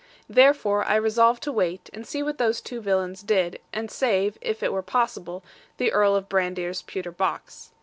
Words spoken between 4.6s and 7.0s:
it were possible) the Earl of Brandir's